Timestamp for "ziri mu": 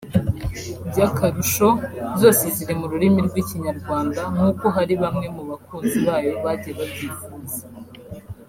2.55-2.85